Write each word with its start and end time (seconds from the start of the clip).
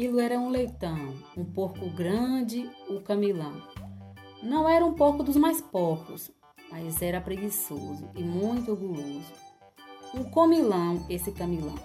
Camilo 0.00 0.18
era 0.18 0.40
um 0.40 0.48
leitão, 0.48 1.14
um 1.36 1.44
porco 1.44 1.90
grande, 1.90 2.70
o 2.88 3.02
Camilão. 3.02 3.52
Não 4.42 4.66
era 4.66 4.82
um 4.82 4.94
porco 4.94 5.22
dos 5.22 5.36
mais 5.36 5.60
porcos, 5.60 6.30
mas 6.72 7.02
era 7.02 7.20
preguiçoso 7.20 8.08
e 8.14 8.22
muito 8.22 8.74
guloso. 8.74 9.30
Um 10.14 10.24
comilão, 10.24 11.04
esse 11.10 11.30
Camilão. 11.32 11.78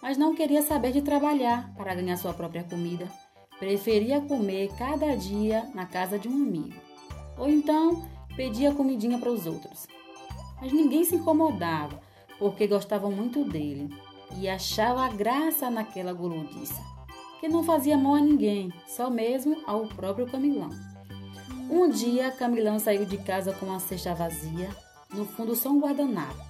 Mas 0.00 0.16
não 0.16 0.36
queria 0.36 0.62
saber 0.62 0.92
de 0.92 1.02
trabalhar 1.02 1.74
para 1.74 1.92
ganhar 1.96 2.16
sua 2.18 2.32
própria 2.32 2.62
comida. 2.62 3.08
Preferia 3.58 4.20
comer 4.20 4.70
cada 4.78 5.16
dia 5.16 5.68
na 5.74 5.86
casa 5.86 6.16
de 6.16 6.28
um 6.28 6.34
amigo. 6.34 6.80
Ou 7.36 7.48
então 7.48 8.08
pedia 8.36 8.72
comidinha 8.72 9.18
para 9.18 9.32
os 9.32 9.44
outros. 9.44 9.88
Mas 10.60 10.72
ninguém 10.72 11.02
se 11.02 11.16
incomodava, 11.16 12.00
porque 12.38 12.68
gostavam 12.68 13.10
muito 13.10 13.44
dele 13.44 13.92
e 14.38 14.48
achava 14.48 15.08
graça 15.08 15.68
naquela 15.68 16.12
gulodiça, 16.12 16.93
que 17.44 17.48
não 17.50 17.62
fazia 17.62 17.94
mal 17.98 18.14
a 18.14 18.20
ninguém, 18.20 18.72
só 18.86 19.10
mesmo 19.10 19.60
ao 19.66 19.86
próprio 19.86 20.26
Camilão. 20.26 20.70
Um 21.68 21.90
dia, 21.90 22.30
Camilão 22.30 22.78
saiu 22.78 23.04
de 23.04 23.18
casa 23.18 23.52
com 23.52 23.66
uma 23.66 23.78
cesta 23.78 24.14
vazia, 24.14 24.70
no 25.12 25.26
fundo 25.26 25.54
só 25.54 25.68
um 25.68 25.78
guardanapo, 25.78 26.42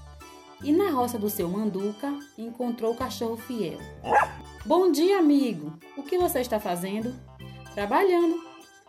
e 0.62 0.70
na 0.70 0.90
roça 0.90 1.18
do 1.18 1.28
seu 1.28 1.48
manduca 1.48 2.16
encontrou 2.38 2.92
o 2.92 2.96
cachorro 2.96 3.36
fiel. 3.36 3.80
Bom 4.64 4.92
dia, 4.92 5.18
amigo! 5.18 5.72
O 5.96 6.04
que 6.04 6.16
você 6.16 6.38
está 6.38 6.60
fazendo? 6.60 7.12
Trabalhando, 7.74 8.40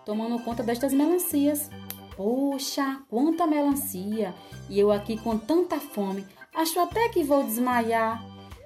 tomando 0.06 0.38
conta 0.44 0.62
destas 0.62 0.94
melancias. 0.94 1.72
Poxa, 2.16 3.02
quanta 3.10 3.48
melancia! 3.48 4.32
E 4.70 4.80
eu 4.80 4.92
aqui 4.92 5.18
com 5.18 5.40
tanta 5.40 5.80
fome, 5.80 6.24
acho 6.54 6.80
até 6.80 7.10
que 7.10 7.24
vou 7.24 7.44
desmaiar. 7.44 8.24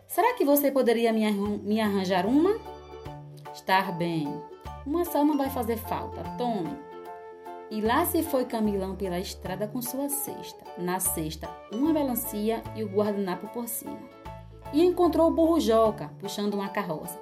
Será 0.10 0.34
que 0.34 0.44
você 0.44 0.70
poderia 0.70 1.14
me, 1.14 1.32
me 1.32 1.80
arranjar 1.80 2.26
uma? 2.26 2.79
Estar 3.60 3.92
bem. 3.92 4.42
Uma 4.86 5.04
só 5.04 5.24
não 5.24 5.38
vai 5.38 5.50
fazer 5.50 5.76
falta. 5.76 6.24
Tome. 6.38 6.72
E 7.70 7.82
lá 7.82 8.06
se 8.06 8.24
foi 8.24 8.46
Camilão 8.46 8.96
pela 8.96 9.20
estrada 9.20 9.68
com 9.68 9.82
sua 9.82 10.08
cesta. 10.08 10.64
Na 10.78 10.98
cesta, 11.02 11.50
uma 11.70 11.92
melancia 11.92 12.64
e 12.74 12.84
o 12.84 12.88
guardanapo 12.88 13.48
por 13.50 13.68
cima. 13.68 14.00
E 14.72 14.82
encontrou 14.84 15.28
o 15.28 15.34
burro 15.34 15.60
Joca, 15.60 16.10
puxando 16.20 16.54
uma 16.54 16.70
carroça. 16.70 17.20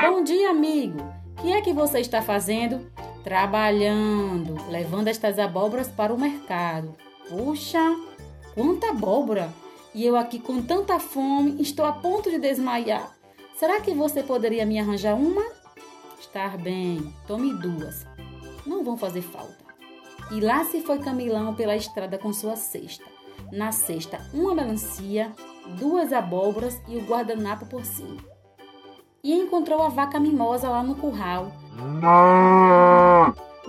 Bom 0.00 0.24
dia, 0.24 0.50
amigo. 0.50 0.98
Que 1.36 1.52
é 1.52 1.60
que 1.60 1.74
você 1.74 2.00
está 2.00 2.22
fazendo? 2.22 2.90
Trabalhando, 3.22 4.56
levando 4.70 5.08
estas 5.08 5.38
abóboras 5.38 5.88
para 5.88 6.14
o 6.14 6.18
mercado. 6.18 6.96
Puxa, 7.28 7.94
quanta 8.54 8.88
abóbora! 8.88 9.52
E 9.94 10.06
eu 10.06 10.16
aqui 10.16 10.38
com 10.38 10.62
tanta 10.62 10.98
fome, 10.98 11.60
estou 11.60 11.84
a 11.84 11.92
ponto 11.92 12.30
de 12.30 12.38
desmaiar. 12.38 13.21
Será 13.62 13.80
que 13.80 13.94
você 13.94 14.24
poderia 14.24 14.66
me 14.66 14.76
arranjar 14.80 15.14
uma? 15.14 15.44
Estar 16.18 16.58
bem, 16.58 17.14
tome 17.28 17.54
duas. 17.54 18.04
Não 18.66 18.82
vão 18.82 18.96
fazer 18.96 19.22
falta. 19.22 19.64
E 20.32 20.40
lá 20.40 20.64
se 20.64 20.80
foi 20.80 20.98
Camilão 20.98 21.54
pela 21.54 21.76
estrada 21.76 22.18
com 22.18 22.32
sua 22.32 22.56
cesta. 22.56 23.04
Na 23.52 23.70
cesta, 23.70 24.18
uma 24.34 24.52
melancia, 24.52 25.30
duas 25.78 26.12
abóboras 26.12 26.82
e 26.88 26.96
o 26.96 27.06
guardanapo 27.06 27.64
por 27.66 27.84
cima. 27.84 28.20
E 29.22 29.32
encontrou 29.32 29.80
a 29.80 29.88
vaca 29.88 30.18
mimosa 30.18 30.68
lá 30.68 30.82
no 30.82 30.96
curral. 30.96 31.52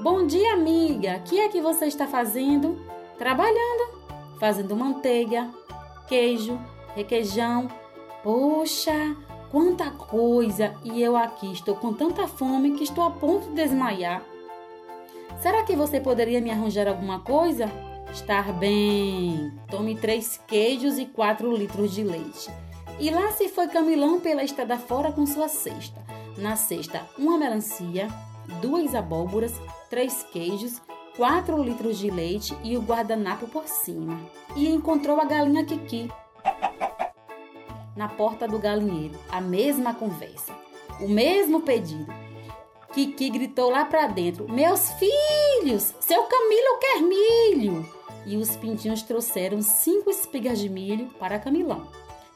Bom 0.02 0.26
dia, 0.26 0.54
amiga. 0.54 1.18
O 1.18 1.22
que 1.22 1.40
é 1.40 1.50
que 1.50 1.62
você 1.62 1.86
está 1.86 2.08
fazendo? 2.08 2.82
Trabalhando, 3.20 4.00
fazendo 4.40 4.76
manteiga, 4.76 5.52
queijo, 6.08 6.60
requeijão. 6.96 7.68
Poxa, 8.24 9.16
quanta 9.54 9.92
coisa! 9.92 10.74
E 10.84 11.00
eu 11.00 11.16
aqui 11.16 11.54
estou 11.54 11.76
com 11.76 11.94
tanta 11.94 12.28
fome 12.28 12.72
que 12.72 12.84
estou 12.84 13.04
a 13.04 13.12
ponto 13.12 13.50
de 13.50 13.54
desmaiar. 13.54 14.24
Será 15.40 15.62
que 15.62 15.76
você 15.76 16.00
poderia 16.00 16.42
me 16.42 16.50
arranjar 16.50 16.88
alguma 16.88 17.20
coisa? 17.20 17.70
Estar 18.12 18.52
bem. 18.52 19.54
Tome 19.70 19.96
três 19.96 20.42
queijos 20.48 20.98
e 20.98 21.06
quatro 21.06 21.56
litros 21.56 21.94
de 21.94 22.04
leite. 22.04 22.50
E 23.00 23.12
lá 23.12 23.32
se 23.32 23.48
foi 23.48 23.68
Camilão 23.68 24.20
pela 24.20 24.44
estrada 24.44 24.80
fora 24.80 25.12
com 25.12 25.24
sua 25.24 25.48
cesta. 25.48 26.02
Na 26.36 26.56
cesta, 26.56 27.08
uma 27.16 27.38
melancia, 27.38 28.08
duas 28.60 28.96
abóboras, 28.96 29.54
três 29.88 30.24
queijos, 30.34 30.82
4 31.16 31.62
litros 31.62 32.00
de 32.00 32.10
leite 32.10 32.58
e 32.64 32.76
o 32.76 32.82
guardanapo 32.82 33.48
por 33.48 33.68
cima. 33.68 34.20
E 34.56 34.68
encontrou 34.68 35.22
a 35.22 35.26
galinha 35.26 35.64
Kiki 35.64 36.10
na 37.96 38.08
porta 38.08 38.48
do 38.48 38.60
galinheiro. 38.60 39.18
A 39.30 39.42
mesma 39.42 39.94
conversa, 39.94 40.54
o 41.00 41.08
mesmo 41.08 41.62
pedido. 41.62 42.14
Kiki 42.94 43.30
gritou 43.30 43.70
lá 43.70 43.86
para 43.86 44.08
dentro: 44.08 44.52
Meus 44.52 44.92
filhos, 44.94 45.94
seu 46.00 46.24
Camilo 46.24 46.80
quer 46.80 47.02
milho! 47.02 47.90
E 48.26 48.38
os 48.38 48.56
pintinhos 48.56 49.02
trouxeram 49.02 49.62
cinco 49.62 50.10
espigas 50.10 50.60
de 50.60 50.70
milho 50.70 51.08
para 51.20 51.40
Camilão. 51.40 51.88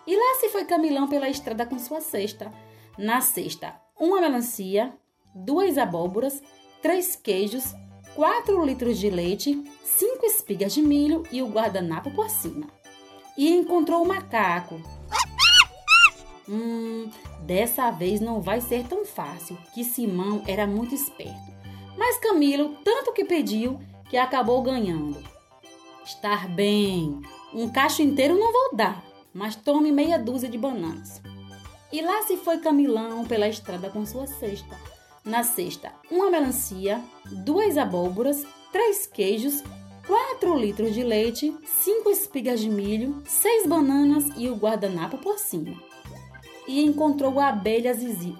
E 0.05 0.15
lá 0.15 0.39
se 0.39 0.49
foi 0.49 0.65
Camilão 0.65 1.07
pela 1.07 1.29
estrada 1.29 1.65
com 1.65 1.79
sua 1.79 2.01
cesta. 2.01 2.51
Na 2.97 3.21
cesta, 3.21 3.75
uma 3.97 4.19
melancia, 4.19 4.93
duas 5.33 5.77
abóboras, 5.77 6.41
três 6.81 7.15
queijos, 7.15 7.75
4 8.17 8.65
litros 8.65 8.97
de 8.97 9.11
leite, 9.11 9.63
5 9.83 10.25
espigas 10.25 10.73
de 10.73 10.81
milho 10.81 11.21
e 11.31 11.43
o 11.43 11.47
guardanapo 11.47 12.09
por 12.09 12.27
cima. 12.31 12.65
E 13.37 13.47
encontrou 13.47 14.01
o 14.01 14.07
macaco. 14.07 14.81
Hum, 16.49 17.09
dessa 17.41 17.91
vez 17.91 18.21
não 18.21 18.41
vai 18.41 18.61
ser 18.61 18.85
tão 18.87 19.05
fácil, 19.05 19.57
que 19.73 19.83
Simão 19.83 20.43
era 20.47 20.65
muito 20.65 20.95
esperto. 20.95 21.51
Mas 21.97 22.19
Camilo 22.19 22.77
tanto 22.83 23.13
que 23.13 23.25
pediu 23.25 23.79
que 24.09 24.17
acabou 24.17 24.61
ganhando. 24.61 25.21
Estar 26.05 26.47
bem, 26.47 27.21
um 27.53 27.69
cacho 27.69 28.01
inteiro 28.01 28.37
não 28.37 28.51
vou 28.51 28.75
dar, 28.75 29.03
mas 29.33 29.55
tome 29.55 29.91
meia 29.91 30.17
dúzia 30.17 30.47
de 30.47 30.57
bananas. 30.57 31.21
E 31.91 32.01
lá 32.01 32.23
se 32.23 32.37
foi 32.37 32.59
Camilão 32.59 33.25
pela 33.25 33.47
estrada 33.47 33.89
com 33.89 34.05
sua 34.05 34.27
cesta 34.27 34.77
na 35.27 35.43
cesta, 35.43 35.91
uma 36.09 36.31
melancia, 36.31 37.03
duas 37.43 37.77
abóboras, 37.77 38.45
três 38.71 39.05
queijos, 39.05 39.61
4 40.07 40.57
litros 40.57 40.93
de 40.93 41.03
leite, 41.03 41.53
5 41.83 42.09
espigas 42.09 42.61
de 42.61 42.69
milho, 42.69 43.21
6 43.25 43.67
bananas 43.67 44.25
e 44.37 44.47
o 44.47 44.55
guardanapo 44.55 45.17
por 45.17 45.37
cima. 45.37 45.75
E 46.67 46.83
encontrou 46.83 47.39
a 47.39 47.47
abelha 47.47 47.93
Zizi, 47.93 48.35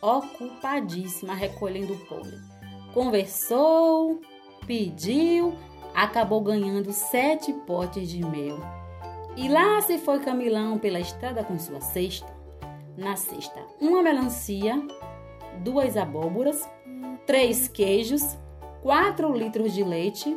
ocupadíssima 0.00 1.34
recolhendo 1.34 1.96
pólen. 2.06 2.38
Conversou, 2.92 4.20
pediu, 4.66 5.54
acabou 5.94 6.40
ganhando 6.42 6.92
sete 6.92 7.52
potes 7.52 8.08
de 8.08 8.24
mel. 8.24 8.58
E 9.36 9.48
lá 9.48 9.80
se 9.80 9.98
foi 9.98 10.20
Camilão 10.20 10.78
pela 10.78 11.00
estrada 11.00 11.42
com 11.42 11.58
sua 11.58 11.80
cesta 11.80 12.32
na 12.96 13.16
cesta 13.16 13.60
uma 13.80 14.02
melancia, 14.02 14.80
duas 15.60 15.96
abóboras, 15.96 16.68
três 17.26 17.66
queijos, 17.66 18.36
quatro 18.82 19.32
litros 19.32 19.72
de 19.72 19.82
leite, 19.82 20.36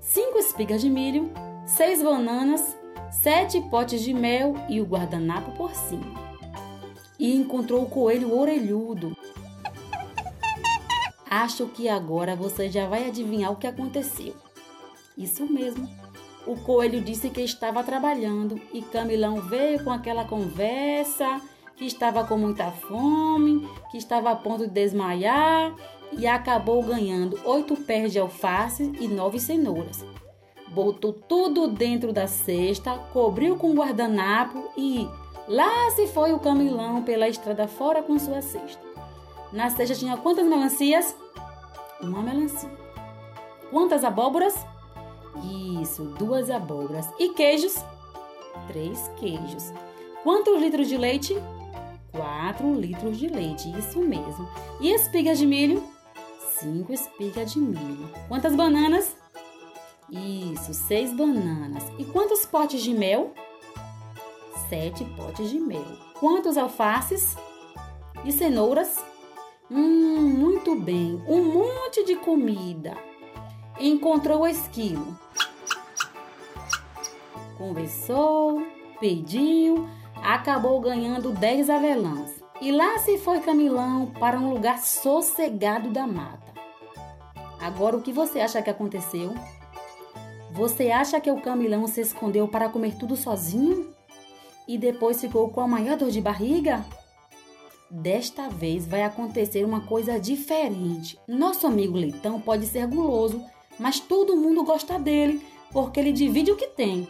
cinco 0.00 0.38
espigas 0.38 0.80
de 0.80 0.88
milho, 0.88 1.30
seis 1.66 2.02
bananas, 2.02 2.76
sete 3.10 3.60
potes 3.62 4.02
de 4.02 4.12
mel 4.12 4.54
e 4.68 4.80
o 4.80 4.84
guardanapo 4.84 5.52
por 5.52 5.74
cima. 5.74 6.28
E 7.18 7.34
encontrou 7.34 7.82
o 7.82 7.88
coelho 7.90 8.36
orelhudo. 8.36 9.16
Acho 11.28 11.66
que 11.66 11.88
agora 11.88 12.34
você 12.34 12.70
já 12.70 12.86
vai 12.86 13.06
adivinhar 13.06 13.52
o 13.52 13.56
que 13.56 13.66
aconteceu. 13.66 14.34
Isso 15.16 15.44
mesmo. 15.46 15.88
O 16.46 16.56
coelho 16.56 17.00
disse 17.00 17.28
que 17.28 17.42
estava 17.42 17.84
trabalhando 17.84 18.60
e 18.72 18.80
Camilão 18.80 19.40
veio 19.42 19.84
com 19.84 19.90
aquela 19.90 20.24
conversa 20.24 21.42
que 21.76 21.84
estava 21.84 22.24
com 22.24 22.38
muita 22.38 22.70
fome, 22.70 23.68
que 23.90 23.98
estava 23.98 24.30
a 24.30 24.36
ponto 24.36 24.66
de 24.66 24.72
desmaiar 24.72 25.74
e 26.12 26.26
acabou 26.26 26.82
ganhando 26.82 27.38
oito 27.44 27.76
pés 27.76 28.12
de 28.12 28.18
alface 28.18 28.90
e 28.98 29.06
nove 29.06 29.38
cenouras. 29.38 30.04
Botou 30.70 31.12
tudo 31.12 31.68
dentro 31.68 32.12
da 32.12 32.26
cesta, 32.26 32.98
cobriu 33.12 33.56
com 33.56 33.74
guardanapo 33.74 34.70
e 34.76 35.08
lá 35.48 35.90
se 35.92 36.06
foi 36.08 36.32
o 36.32 36.38
camilão 36.38 37.02
pela 37.02 37.28
estrada 37.28 37.66
fora 37.66 38.02
com 38.02 38.18
sua 38.18 38.42
cesta. 38.42 38.82
Na 39.52 39.70
cesta 39.70 39.94
tinha 39.94 40.16
quantas 40.16 40.46
melancias? 40.46 41.16
Uma 42.00 42.22
melancia. 42.22 42.70
Quantas 43.70 44.04
abóboras? 44.04 44.54
Isso, 45.80 46.04
duas 46.18 46.50
abóboras. 46.50 47.08
E 47.18 47.30
queijos? 47.30 47.74
Três 48.66 49.10
queijos. 49.18 49.72
Quantos 50.22 50.60
litros 50.60 50.88
de 50.88 50.96
leite? 50.96 51.36
4 52.12 52.74
litros 52.74 53.18
de 53.18 53.28
leite, 53.28 53.70
isso 53.78 54.00
mesmo. 54.00 54.48
E 54.80 54.92
espigas 54.92 55.38
de 55.38 55.46
milho? 55.46 55.82
5 56.60 56.92
espigas 56.92 57.52
de 57.52 57.60
milho. 57.60 58.10
Quantas 58.28 58.54
bananas? 58.54 59.16
Isso, 60.10 60.72
6 60.72 61.14
bananas. 61.14 61.84
E 61.98 62.04
quantos 62.04 62.46
potes 62.46 62.82
de 62.82 62.94
mel? 62.94 63.34
sete 64.68 65.04
potes 65.16 65.50
de 65.50 65.58
mel. 65.58 65.84
Quantos 66.20 66.56
alfaces 66.56 67.36
e 68.24 68.32
cenouras? 68.32 68.96
Hum, 69.70 70.20
muito 70.20 70.74
bem, 70.76 71.22
um 71.26 71.42
monte 71.44 72.04
de 72.04 72.16
comida. 72.16 72.96
Encontrou 73.78 74.40
o 74.42 74.46
esquilo. 74.46 75.18
Conversou, 77.56 78.62
pediu, 79.00 79.88
acabou 80.22 80.80
ganhando 80.80 81.32
dez 81.32 81.68
avelãs. 81.68 82.30
E 82.60 82.72
lá 82.72 82.98
se 82.98 83.18
foi 83.18 83.40
Camilão 83.40 84.06
para 84.18 84.36
um 84.36 84.50
lugar 84.52 84.78
sossegado 84.78 85.90
da 85.90 86.06
mata. 86.06 86.52
Agora 87.60 87.96
o 87.96 88.02
que 88.02 88.12
você 88.12 88.40
acha 88.40 88.62
que 88.62 88.70
aconteceu? 88.70 89.34
Você 90.52 90.90
acha 90.90 91.20
que 91.20 91.30
o 91.30 91.40
Camilão 91.40 91.86
se 91.86 92.00
escondeu 92.00 92.48
para 92.48 92.68
comer 92.68 92.96
tudo 92.96 93.16
sozinho? 93.16 93.94
E 94.66 94.76
depois 94.76 95.20
ficou 95.20 95.48
com 95.50 95.60
a 95.60 95.68
maior 95.68 95.96
dor 95.96 96.10
de 96.10 96.20
barriga? 96.20 96.84
Desta 97.90 98.48
vez 98.48 98.86
vai 98.86 99.02
acontecer 99.02 99.64
uma 99.64 99.80
coisa 99.80 100.18
diferente. 100.18 101.18
Nosso 101.26 101.66
amigo 101.66 101.96
Leitão 101.96 102.40
pode 102.40 102.66
ser 102.66 102.86
guloso, 102.86 103.42
mas 103.78 104.00
todo 104.00 104.36
mundo 104.36 104.64
gosta 104.64 104.98
dele 104.98 105.42
porque 105.72 106.00
ele 106.00 106.12
divide 106.12 106.50
o 106.50 106.56
que 106.56 106.66
tem. 106.66 107.06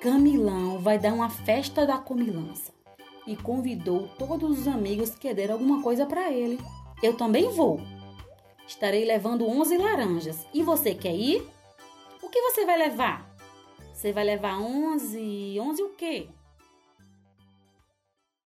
Camilão 0.00 0.78
vai 0.78 0.98
dar 0.98 1.12
uma 1.12 1.30
festa 1.30 1.86
da 1.86 1.98
comilança 1.98 2.72
e 3.26 3.34
convidou 3.36 4.08
todos 4.18 4.60
os 4.60 4.68
amigos 4.68 5.10
que 5.10 5.32
deram 5.32 5.54
alguma 5.54 5.82
coisa 5.82 6.06
para 6.06 6.30
ele. 6.30 6.58
Eu 7.02 7.14
também 7.16 7.50
vou. 7.50 7.80
Estarei 8.66 9.04
levando 9.04 9.48
11 9.48 9.76
laranjas. 9.78 10.46
E 10.52 10.62
você 10.62 10.94
quer 10.94 11.14
ir? 11.14 11.55
Que 12.36 12.42
você 12.42 12.66
vai 12.66 12.76
levar? 12.76 13.26
Você 13.94 14.12
vai 14.12 14.22
levar 14.22 14.60
11? 14.60 15.58
11 15.58 15.82
o 15.82 15.88
quê? 15.94 16.28